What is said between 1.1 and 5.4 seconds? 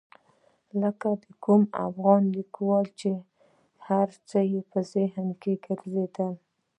د کوم افغان لیکوال چې هر څه یې په ذهن